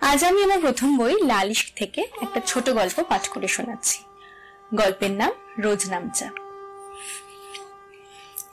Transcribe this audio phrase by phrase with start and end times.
[0.00, 4.04] আজ আমি আমার প্রথম বই লালিশ থেকে একটা ছোট গল্প পাঠ করে শোনাচ্ছি।
[4.74, 6.30] গল্পের নাম রোজ নামচা।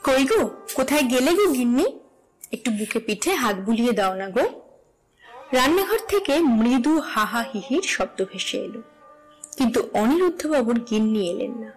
[0.03, 1.99] কই গো, কোথায় গেলে গো গিন্নি?
[2.51, 4.61] একটু বুকে পিঠে হাত বুলিয়ে দাও না গো।
[5.51, 8.81] রান্নাঘর থেকে মৃদু হাহা হিহির শব্দ ভেসে এলো।
[9.57, 11.71] কিন্তু অনিরুদ্ধবাবুর গিন্নি এলেন না।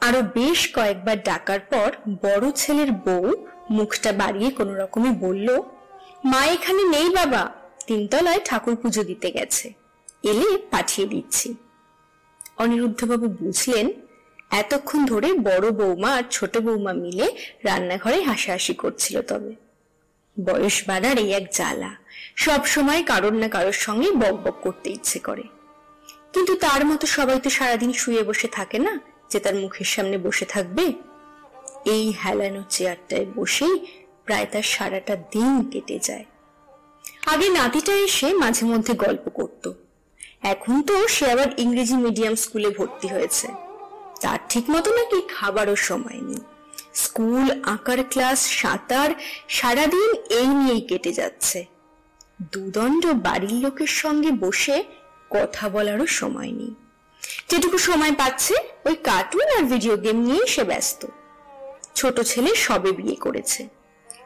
[0.00, 1.92] আরও বেশ কয়েকবার ডাকার পর
[2.22, 5.62] বড় ছেলের বউ মুখটা বাড়িয়ে কোনো রকমে বলল,
[6.24, 7.57] মা এখানে নেই বাবা।
[7.88, 9.72] তিনতলায় ঠাকুর পুজো দিতে গেছে।
[10.22, 11.54] এলে পাঠিয়ে দিচ্ছি।
[12.56, 13.86] অনিরুদ্ধবাবু বুঝলেন,
[14.50, 17.26] এতক্ষণ ধরে বড় বৌমা আর ছোট বৌমা মিলে
[17.64, 19.52] রান্নাঘরে হাসাহাসি করছিল তবে।
[20.36, 21.96] বয়স বাড়ার এই এক জ্বালা
[22.36, 25.42] সব সময় কারোর না কারোর সঙ্গে বক বক করতে ইচ্ছে করে।
[26.32, 29.00] কিন্তু তার মতো সবাই তো সারাদিন শুয়ে বসে থাকে না
[29.30, 30.92] যে তার মুখের সামনে বসে থাকবে?
[31.84, 33.74] এই হেলানো চেয়ারটায় বসেই
[34.24, 36.24] প্রায় তার সারাটা দিন কেটে যায়।
[37.26, 39.72] আগে নাতিটা এসে মাঝে মধ্যে গল্প করত।
[40.42, 43.48] এখন তো সে আবার ইংরেজি মিডিয়াম স্কুলে ভর্তি হয়েছে।
[44.20, 46.40] তার ঠিক মতো নাকি খাবারও সময় নেই।
[46.94, 49.10] স্কুল, আঁকার ক্লাস, সাঁতার,
[49.48, 51.64] সারাদিন এই নিয়েই কেটে যাচ্ছে।
[52.52, 54.84] দুদণ্ড বাড়ির লোকের সঙ্গে বসে
[55.30, 56.74] কথা বলারও সময় নেই।
[57.48, 58.54] যেটুকু সময় পাচ্ছে
[58.84, 61.06] ওই কার্টুন আর ভিডিও গেম নিয়েই সে ব্যস্ত।
[61.94, 63.77] ছোট ছেলে সবে বিয়ে করেছে।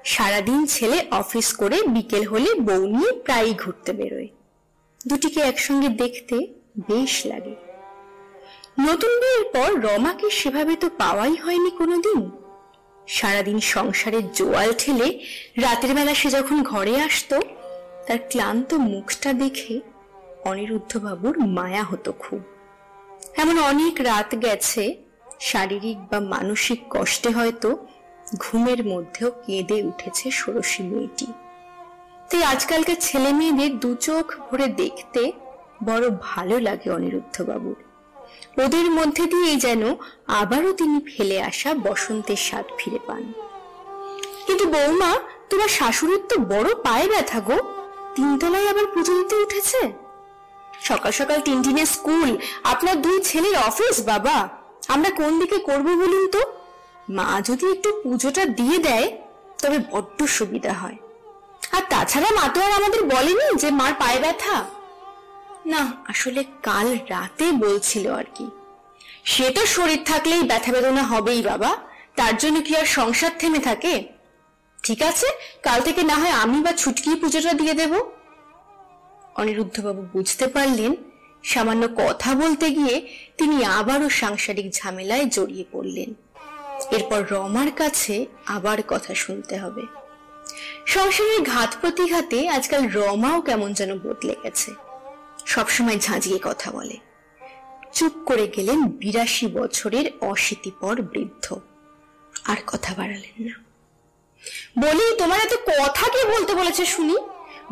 [0.04, 4.28] সারাদিন ছেলে অফিস করে বিকেল হলে বউ নিয়ে প্রায়ই ঘুরতে বেরোয়।
[5.06, 6.46] দুটিকে একসঙ্গে দেখতে
[6.88, 7.54] বেশ লাগে।
[8.80, 12.30] নতুন বিয়ের পর রমাকে সেভাবে তো পাওয়াই হয়নি কোনোদিন।
[13.08, 15.20] সারাদিন সংসারের জোয়াল ঠেলে
[15.56, 17.40] রাতের বেলা সে যখন ঘরে আসতো,
[18.06, 19.80] তার ক্লান্ত মুখটা দেখে
[20.44, 22.42] অনিরুদ্ধবাবুর মায়া হতো খুব।
[23.36, 24.96] এমন অনেক রাত গেছে,
[25.40, 27.86] শারীরিক বা মানসিক কষ্টে হয়তো
[28.38, 31.26] ঘুমের মধ্যেও কেঁদে উঠেছে ষোড়শী মেয়েটি।
[32.30, 35.32] তাই আজকালকার ছেলে মেয়েদের দু চোখ ভরে দেখতে
[35.84, 37.74] বড় ভালো লাগে অনিরুদ্ধ বাবুর
[38.58, 39.94] ওদের মধ্যে দিয়ে যেন
[40.26, 43.32] আবারও তিনি ফেলে আসা বসন্তের স্বাদ ফিরে পান।
[44.46, 45.14] কিন্তু বৌমা,
[45.50, 47.58] তোমার শাশুড়ির তো বড় পায়ে ব্যথা গো।
[48.14, 49.92] তিনতলায় আবার পুজো দিতে উঠেছে?
[50.82, 54.48] সকাল সকাল তিন দিনের স্কুল, আপনার দুই ছেলের অফিস, বাবা।
[54.88, 56.61] আমরা কোন দিকে করব বলুন তো?
[57.08, 59.18] মা যদি একটু পুজোটা দিয়ে দেয়,
[59.62, 60.96] তবে বড্ড সুবিধা হয়।
[61.72, 64.64] আর তাছাড়া মা তো আর আমাদের বলেনি যে মার পায়ে ব্যথা।
[65.66, 68.46] না, আসলে কাল রাতে বলছিল আর কি।
[69.24, 71.76] সে তো শরীর থাকলেই ব্যথা বেদনা হবেই বাবা,
[72.16, 74.04] তার জন্য কি আর সংসার থেমে থাকে?
[74.82, 75.26] ঠিক আছে,
[75.62, 77.92] কাল থেকে না হয় আমি বা ছুটকি পুজোটা দিয়ে দেব।
[79.34, 80.96] অনিরুদ্ধবাবু বুঝতে পারলেন,
[81.44, 83.08] সামান্য কথা বলতে গিয়ে
[83.38, 86.14] তিনি আবারও সাংসারিক ঝামেলায় জড়িয়ে পড়লেন।
[86.90, 89.82] এরপর রমার কাছে আবার কথা শুনতে হবে।
[90.86, 94.74] সংসারের ঘাত প্রতিঘাতে আজকাল রমাও কেমন যেন বদলে গেছে।
[95.46, 96.96] সবসময় ঝাঁঝিয়ে কথা বলে।
[97.92, 101.60] চুপ করে গেলেন বিরাশি বছরের অশীতিপর বৃদ্ধ।
[102.44, 103.64] আর কথা বাড়ালেন না।
[104.80, 107.16] বলি, তোমার এত কথা কে বলতে বলেছে শুনি?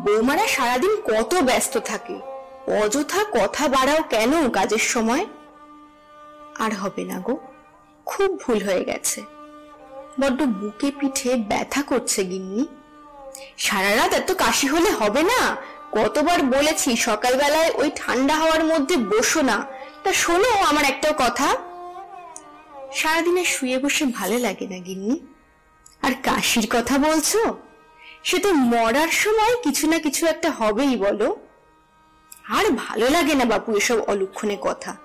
[0.01, 2.19] বৌমারা সারাদিন কত ব্যস্ত থাকে।
[2.67, 5.25] অযথা কথা বাড়াও কেন কাজের সময়?
[6.59, 7.37] আর হবে না গো।
[8.11, 9.21] খুব ভুল হয়ে গেছে।
[10.21, 12.67] বড্ড বুকে পিঠে ব্যথা করছে গিন্নি।
[13.57, 15.55] সারা রাত এত কাশি হলে হবে না?
[15.91, 19.65] কতবার বলেছি সকালবেলায় ওই ঠান্ডা হওয়ার মধ্যে বসো না।
[20.03, 21.57] তা শোনো আমার একটাও কথা।
[22.95, 25.19] সারাদিনে শুয়ে বসে ভালো লাগে না গিন্নি।
[26.01, 27.57] আর কাশির কথা বলছো?
[28.23, 31.37] সে তো মরার সময় কিছু না কিছু একটা হবেই বলো।
[32.49, 34.97] আর ভালো লাগে না বাপু এসব অলক্ষণে কথা।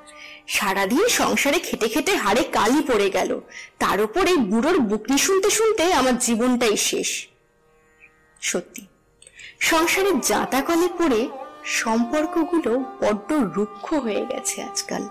[0.47, 3.41] সারাদিন সংসারে খেটে খেটে হাড়ে কালি পড়ে গেল।
[3.79, 7.27] তার উপর বুড়োর বুকনি শুনতে শুনতে আমার জীবনটাই শেষ।
[8.41, 8.87] সত্যি
[9.61, 11.29] সংসারের জাতাকলে পড়ে
[11.65, 15.09] সম্পর্কগুলো বড্ড রুক্ষ হয়ে গেছে আজকাল।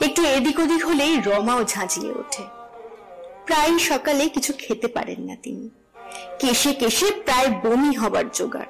[0.00, 2.42] একটু এদিক ওদিক হলেই রমাও ঝাঁঝিয়ে ওঠে।
[3.46, 5.70] প্রায় সকালে কিছু খেতে পারেন না তিনি।
[6.38, 8.66] কেশে কেশে প্রায় বমি হবার জোগাড়।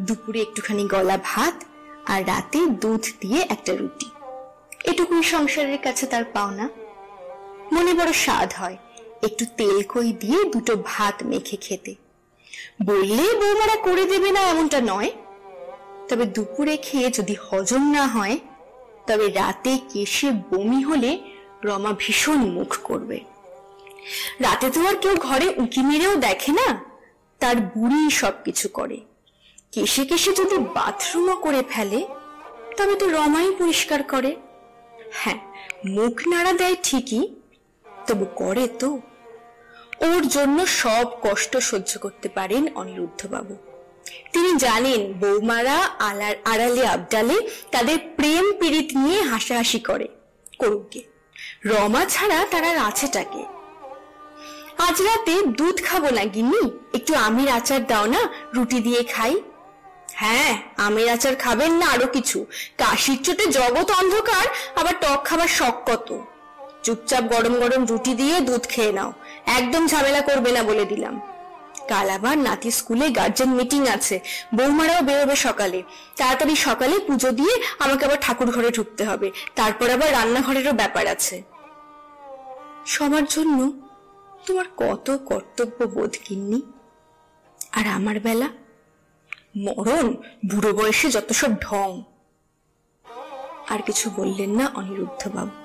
[0.00, 1.64] দুপুরে একটুখানি গলা ভাত
[2.06, 4.06] আর রাতে দুধ দিয়ে একটা রুটি।
[4.90, 6.66] এটুকুই সংসারের কাছে তার পাওনা।
[7.72, 8.76] মনে বড় স্বাদ হয়,
[9.26, 11.92] একটু তেল কই দিয়ে দুটো ভাত মেখে খেতে।
[12.88, 15.10] বললে বৌমারা করে দেবে না এমনটা নয়।
[16.08, 18.36] তবে দুপুরে খেয়ে যদি হজম না হয়,
[19.06, 21.10] তবে রাতে কেশে বমি হলে
[21.64, 23.18] রমা ভীষণ মুখ করবে।
[24.40, 26.68] রাতে তো আর কেউ ঘরে উঁকি মেরেও দেখে না,
[27.40, 28.98] তার বুড়ি সবকিছু করে।
[29.72, 32.00] কেশে কেশে যদি বাথরুমও করে ফেলে,
[32.76, 34.32] তবে তো রমাই পরিষ্কার করে।
[35.12, 35.38] হ্যাঁ
[35.86, 37.28] মুখ নাড়া দেয় ঠিকই,
[38.06, 39.00] তবু করে তো।
[40.00, 43.56] ওর জন্য সব কষ্ট সহ্য করতে পারেন অনিরুদ্ধ বাবু
[44.32, 45.78] তিনি জানেন বৌমারা
[46.08, 47.36] আলার আড়ালে আবডালে
[47.70, 50.08] তাদের প্রেম পীড়িত নিয়ে হাসাহাসি করে
[50.58, 51.00] করুকে
[51.64, 53.42] রমা ছাড়া তারা আছেটাকে
[54.78, 56.62] আজ রাতে দুধ খাব না গিন্নি,
[56.94, 59.40] একটু আমির আচার দাও না, রুটি দিয়ে খাই।
[60.20, 62.46] হ্যাঁ আমের আচার খাবেন না আরও কিছু।
[62.78, 66.18] কাশির চোটে জগৎ অন্ধকার, আবার টক খাবার শখ কত।
[66.82, 69.12] চুপচাপ গরম গরম রুটি দিয়ে দুধ খেয়ে নাও।
[69.46, 71.20] একদম ঝামেলা করবে না বলে দিলাম।
[71.88, 74.20] কাল আবার নাতি স্কুলে গার্জেন মিটিং আছে।
[74.54, 75.82] বৌমারাও বেরোবে সকালে।
[76.16, 81.42] তাড়াতাড়ি সকালে পুজো দিয়ে আমাকে আবার ঠাকুর ঘরে ঢুকতে হবে। তারপর আবার রান্নাঘরেরও ব্যাপার আছে।
[82.86, 83.72] সবার জন্য
[84.46, 86.62] তোমার কত কর্তব্য বোধ কিন্নি
[87.72, 88.48] আর আমার বেলা?
[89.64, 90.14] মরণ,
[90.50, 92.02] বুড়ো বয়সে যত সব ঢং।
[93.68, 95.56] আর কিছু বললেন না অনিরুদ্ধ বাবু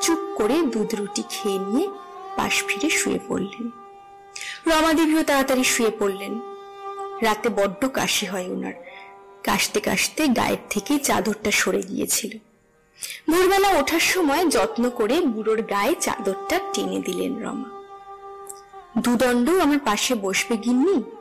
[0.00, 1.88] চুপ করে দুধ রুটি খেয়ে নিয়ে
[2.36, 3.70] পাশ ফিরে শুয়ে পড়লেন।
[4.66, 6.40] রমাদেবীও তাড়াতাড়ি শুয়ে পড়লেন।
[7.20, 8.72] রাতে বড্ড কাশি হয় ওনার
[9.42, 12.38] কাশতে কাশতে গায়ের থেকে চাদরটা সরে গিয়েছিল।
[13.30, 17.70] ভোরবেলা ওঠার সময় যত্ন করে বুড়োর গায়ে চাদরটা টেনে দিলেন রমা।
[18.98, 21.19] দুদণ্ড আমার পাশে বসবে গিন্নি?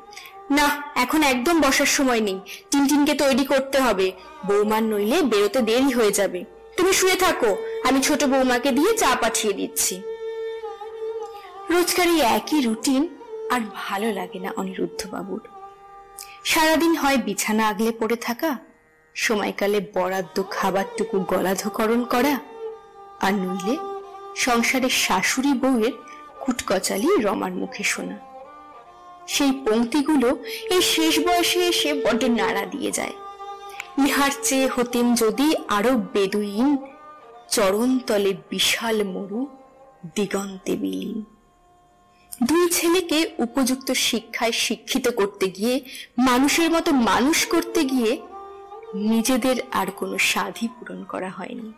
[0.58, 0.66] না,
[0.96, 2.40] এখন একদম বসার সময় নেই।
[2.72, 4.12] টিনটিনকে তৈরি করতে হবে।
[4.48, 6.46] বৌমার নইলে বেরোতে দেরি হয়ে যাবে।
[6.78, 7.58] তুমি শুয়ে থাকো।
[7.88, 9.96] আমি ছোট বৌমাকে দিয়ে চা পাঠিয়ে দিচ্ছি।
[11.70, 13.04] রোজকার এই একই রুটিন,
[13.54, 15.44] আর ভালো লাগে না অনিরুদ্ধ বাবুর
[16.46, 18.52] সারাদিন হয় বিছানা আগলে পড়ে থাকা,
[19.16, 22.36] সময়কালে বরাদ্দ খাবারটুকু গলাধকরণ করা,
[23.26, 23.76] আর নইলে
[24.36, 25.94] সংসারের শাশুড়ি বউয়ের
[26.40, 28.29] কুটকচালি রমার মুখে শোনা।
[29.34, 30.30] সেই পংক্তিগুলো
[30.76, 33.16] এই শেষ বয়সে এসে বড্ড নাড়া দিয়ে যায়।
[34.06, 36.68] ইহার চেয়ে হতেন যদি আরও বেদুইন,
[37.50, 39.42] চরণ তলে বিশাল মরু,
[40.16, 41.20] দিগন্তে বিলীন।
[42.44, 45.76] দুই ছেলেকে উপযুক্ত শিক্ষায় শিক্ষিত করতে গিয়ে,
[46.18, 48.12] মানুষের মতো মানুষ করতে গিয়ে
[49.12, 51.70] নিজেদের আর কোনো সাধি পূরণ করা হয়নি।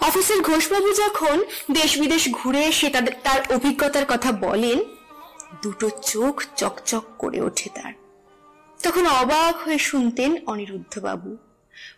[0.00, 1.36] অফিসের ঘোষবাবু যখন
[1.72, 4.78] দেশ বিদেশ ঘুরে এসে তাদের, তার অভিজ্ঞতার কথা বলেন
[5.62, 7.92] দুটো চোখ চকচক করে ওঠে তার।
[8.82, 11.36] তখন অবাক হয়ে শুনতেন অনিরুদ্ধ বাবু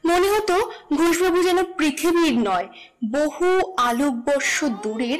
[0.04, 2.68] মনে হতো ঘোষবাবু যেন পৃথিবীর নয়,
[3.12, 5.18] বহু আলোকবর্ষ দূরের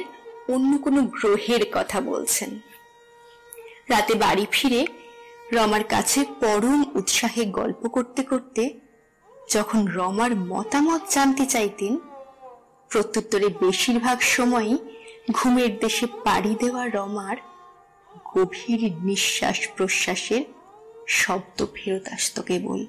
[0.53, 2.59] অন্য কোনো গ্রহের কথা বলছেন।
[3.89, 4.87] রাতে বাড়ি ফিরে
[5.53, 8.79] রমার কাছে পরম উৎসাহে গল্প করতে করতে
[9.49, 11.97] যখন রমার মতামত জানতে চাইতেন,
[12.89, 14.77] প্রত্যুত্তরে বেশিরভাগ সময়ই
[15.31, 17.37] ঘুমের দেশে পাড়ি দেওয়া রমার
[18.33, 20.43] গভীর নিঃশ্বাস প্রশ্বাসের
[21.07, 22.85] শব্দ ফেরত আসত কেবল।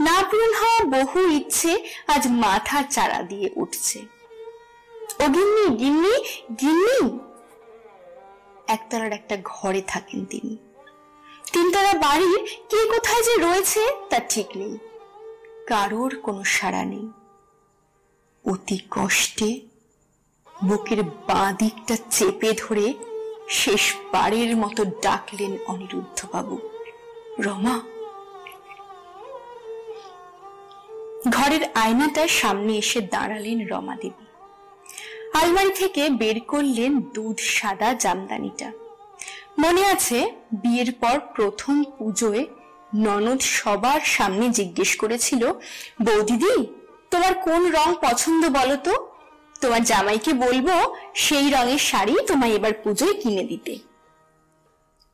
[0.00, 0.12] না
[0.60, 3.98] হওয়া বহু ইচ্ছে আজ মাথা চারা দিয়ে উঠছে।
[5.20, 7.18] ও গিন্নি গিন্নি গিন্নি!
[8.68, 10.56] একতলার একটা ঘরে থাকেন তিনি।
[11.52, 13.80] তিনতলা বাড়ির কে কোথায় যে রয়েছে
[14.10, 14.78] তা ঠিক নেই।
[15.66, 17.08] কারোর কোনো সাড়া নেই।
[18.44, 19.60] অতি কষ্টে
[20.64, 22.94] বুকের বাঁ দিকটা চেপে ধরে
[23.48, 26.58] শেষ বাড়ির মতো ডাকলেন অনিরুদ্ধ বাবু
[27.38, 27.80] রমা,
[31.30, 34.26] ঘরের আয়নাটার সামনে এসে দাঁড়ালেন রমা দেবী
[35.34, 38.70] আলমারি থেকে বের করলেন দুধ সাদা জামদানিটা।
[39.58, 40.18] মনে আছে
[40.52, 42.46] বিয়ের পর প্রথম পুজোয়
[42.94, 45.52] ননদ সবার সামনে জিজ্ঞেস করেছিল,
[46.02, 46.66] বৌদিদি,
[47.10, 49.15] তোমার কোন রং পছন্দ বলো তো?
[49.60, 53.78] তোমার জামাইকে বলব, সেই রঙের শাড়ি তোমায় এবার পুজোয় কিনে দিতে।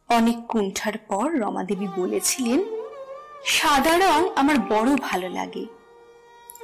[0.08, 2.64] অনেক কুণ্ঠার পর রমাদেবী বলেছিলেন,
[3.44, 5.66] সাদা রং আমার বড় ভালো লাগে।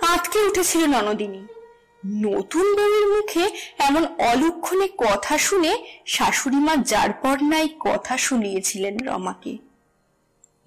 [0.07, 1.47] আটকে উঠেছিল ননদিনী।
[2.05, 9.59] নতুন বউয়ের মুখে এমন অলক্ষণে কথা শুনে শাশুড়ি মা যার পর নাই কথা শুনিয়েছিলেন রমাকে।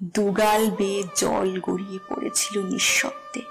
[0.03, 3.41] দুগাল বেয়ে জল গড়িয়ে পড়েছিল নিঃশব্দে।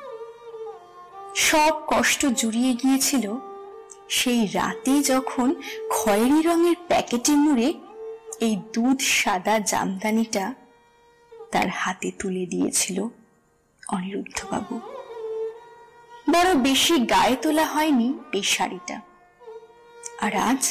[1.37, 3.50] সব কষ্ট জুড়িয়ে গিয়েছিল
[4.11, 5.49] সেই রাতে যখন
[5.91, 7.69] খয়েরি রঙের প্যাকেটে মুড়ে
[8.41, 10.55] এই দুধ সাদা জামদানিটা
[11.51, 12.99] তার হাতে তুলে দিয়েছিল
[13.89, 14.81] অনিরুদ্ধবাবু।
[16.31, 19.01] বড় বেশি গায়ে তোলা হয়নি এই শাড়িটা।
[20.21, 20.63] আর আজ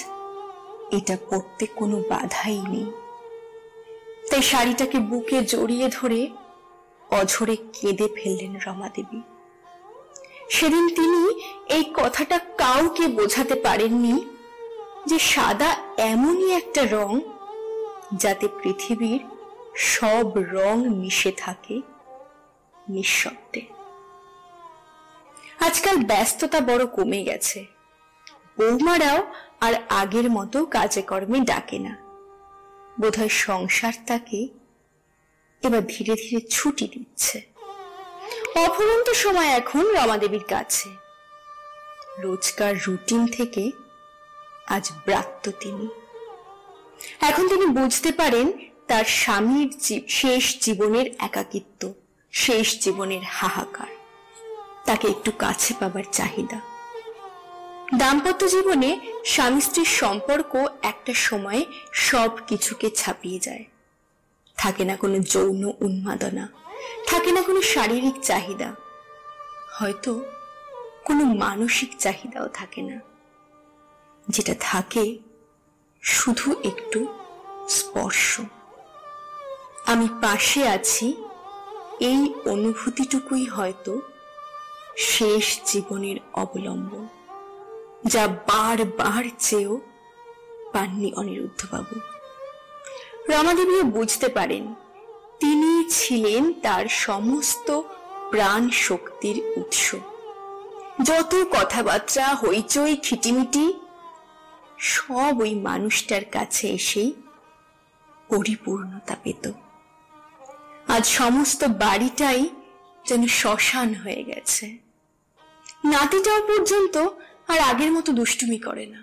[0.92, 2.92] এটা পরতে কোনো বাধাই নেই।
[4.30, 6.22] তাই শাড়িটাকে বুকে জড়িয়ে ধরে
[7.10, 9.22] অঝরে কেঁদে ফেললেন রমাদেবী।
[10.50, 14.26] সেদিন তিনি এই কথাটা কাউকে বোঝাতে পারেননি
[15.06, 17.20] যে সাদা এমনই একটা রং
[18.16, 19.20] যাতে পৃথিবীর
[19.76, 21.82] সব রং মিশে থাকে
[22.90, 23.62] নিঃশব্দে।
[25.60, 27.66] আজকাল ব্যস্ততা বড় কমে গেছে।
[28.58, 31.98] বৌমারাও আর আগের মতো কাজে কর্মে ডাকে না।
[33.02, 34.48] বোধহয় সংসার তাকে
[35.64, 37.49] এবার ধীরে ধীরে ছুটি দিচ্ছে।
[38.56, 40.90] অফুরন্ত সময় এখন রমাদেবীর কাছে।
[42.20, 43.72] রোজকার রুটিন থেকে
[44.68, 45.88] আজ ব্রাত্য তিনি।
[47.22, 48.52] এখন তিনি বুঝতে পারেন
[48.88, 51.94] তার স্বামীর শেষ জীবনের একাকিত্ব,
[52.32, 53.88] শেষ জীবনের হাহাকার।
[54.86, 56.62] তাকে একটু কাছে পাবার চাহিদা।
[57.98, 63.66] দাম্পত্য জীবনে স্বামী স্ত্রীর সম্পর্ক একটা সময়ে সব কিছুকে ছাপিয়ে যায়।
[64.60, 66.46] থাকে না কোনো যৌন উন্মাদনা,
[67.08, 68.70] থাকে না কোনো শারীরিক চাহিদা।
[69.78, 70.12] হয়তো
[71.06, 72.98] কোনো মানসিক চাহিদাও থাকে না।
[74.28, 75.18] যেটা থাকে
[76.02, 77.00] শুধু একটু
[77.70, 78.42] স্পর্শ।
[79.86, 81.08] আমি পাশে আছি,
[82.00, 84.02] এই অনুভূতিটুকুই হয়তো
[84.98, 87.08] শেষ জীবনের অবলম্বন,
[88.06, 89.76] যা বারবার চেয়েও
[90.74, 92.19] পাননি অনিরুদ্ধবাবু।
[93.30, 94.64] রমাদেবীও বুঝতে পারেন,
[95.40, 97.68] তিনি ছিলেন তার সমস্ত
[98.32, 99.96] প্রাণ শক্তির উৎস।
[101.04, 103.66] যত কথাবার্তা, হইচই, খিটিমিটি,
[104.94, 107.12] সব ওই মানুষটার কাছে এসেই
[108.30, 109.52] পরিপূর্ণতা পেত।
[110.88, 112.50] আজ সমস্ত বাড়িটাই
[113.08, 114.66] যেন শ্মশান হয়ে গেছে।
[115.84, 116.96] নাতিটাও পর্যন্ত
[117.48, 119.02] আর আগের মতো দুষ্টুমি করে না।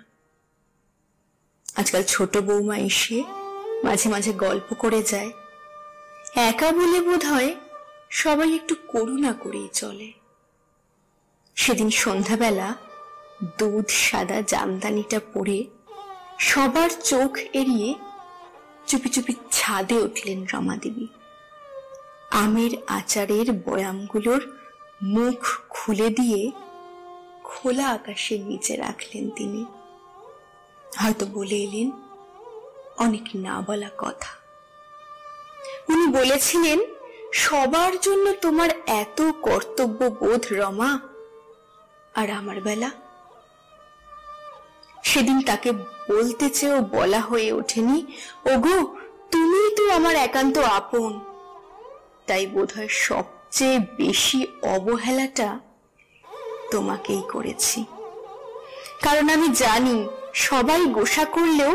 [1.75, 3.23] আজকাল ছোট বৌমা এসে
[3.83, 5.31] মাঝে মাঝে গল্প করে যায়।
[6.35, 7.55] একা বলে বোধ হয়
[8.09, 10.11] সবাই একটু করুণা করেই চলে।
[11.55, 12.75] সেদিন সন্ধ্যাবেলা
[13.59, 15.65] দুধ, সাদা জামদানিটা পরে
[16.39, 17.95] সবার চোখ এড়িয়ে
[18.87, 21.07] চুপি চুপি ছাদে উঠলেন রমাদেবী।
[22.31, 24.57] আমের আচারের বয়ামগুলোর
[25.03, 26.51] মুখ খুলে দিয়ে
[27.43, 29.65] খোলা আকাশের নিচে রাখলেন তিনি।
[30.97, 31.91] হয়তো বলে এলেন
[32.97, 34.31] অনেক না বলা কথা।
[35.89, 36.79] উনি বলেছিলেন,
[37.33, 40.99] সবার জন্য তোমার এত কর্তব্য বোধ রমা,
[42.15, 42.89] আর আমার বেলা।
[45.03, 45.71] সেদিন তাকে
[46.09, 48.05] বলতে চেয়েও বলা হয়ে ওঠেনি,
[48.53, 48.77] ওগো
[49.31, 51.11] তুমি তো আমার একান্ত আপন।
[52.27, 55.59] তাই বোধহয় সবচেয়ে বেশি অবহেলাটা
[56.71, 57.79] তোমাকেই করেছি।
[59.03, 59.97] কারণ আমি জানি,
[60.33, 61.73] সবাই গোসা করলেও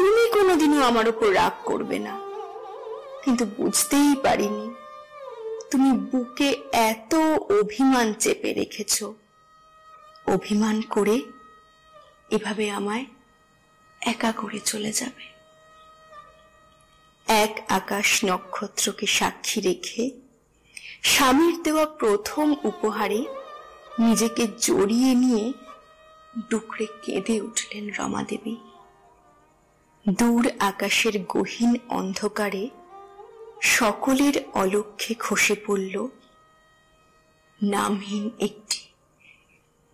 [0.00, 2.20] তুমি কোনোদিনও আমার উপর রাগ করবে না।
[3.24, 4.74] কিন্তু বুঝতেই পারিনি,
[5.70, 7.14] তুমি বুকে এত
[7.60, 9.04] অভিমান চেপে রেখেছ।
[10.26, 11.22] অভিমান করে
[12.30, 13.04] এভাবে আমায়
[14.00, 15.24] একা করে চলে যাবে।
[17.26, 20.10] এক আকাশ নক্ষত্রকে সাক্ষী রেখে
[21.02, 23.24] স্বামীর দেওয়া প্রথম উপহারে
[23.98, 25.52] নিজেকে জড়িয়ে নিয়ে
[26.50, 28.56] ডুকরে কেঁদে উঠলেন রমাদেবী।
[30.08, 32.68] দূর আকাশের গহীন অন্ধকারে
[33.62, 36.08] সকলের অলক্ষ্যে খসে পড়ল
[37.62, 38.80] নামহীন একটি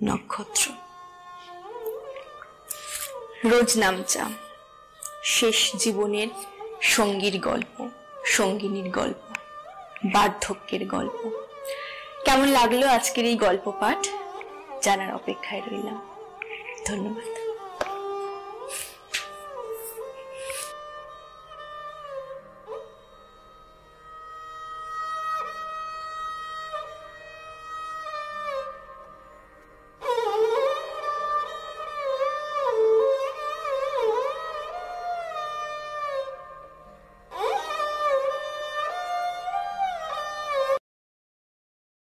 [0.05, 0.71] নক্ষত্র।
[3.51, 4.35] রোজ নামচাম
[5.25, 6.29] শেষ জীবনের
[6.83, 7.89] সঙ্গীর গল্প,
[8.25, 9.35] সঙ্গিনীর গল্প,
[10.05, 11.31] বার্ধক্যের গল্প।
[12.25, 14.09] কেমন লাগল আজকের এই গল্প পাঠ?
[14.83, 16.07] জানার অপেক্ষায় রইলাম।
[16.87, 17.46] ধন্যবাদ।